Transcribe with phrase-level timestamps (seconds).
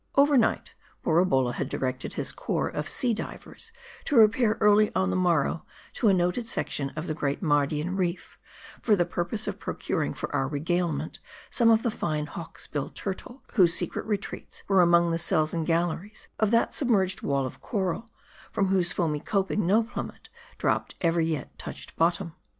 [0.15, 0.73] Overnight,
[1.03, 3.71] Borabolla had directed his corps of sea divers
[4.05, 8.39] to repair early on the morrow, to a noted section of the great Mardian reef,
[8.81, 11.19] for the purpose of procuring for our re galement
[11.51, 15.67] some of the fine Hawk's bill turtle, whose secret retreats were among the cells and
[15.67, 18.09] galleries of that submerged wall of coral,
[18.51, 22.33] from whose foamy coping no plummet dropped ever yet touched bottom.